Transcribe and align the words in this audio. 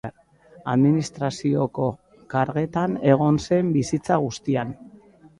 Administrazioko 0.71 1.89
karguetan 2.33 2.95
egon 3.11 3.37
zen 3.49 3.69
bizitza 3.75 4.17
guztian. 4.25 4.73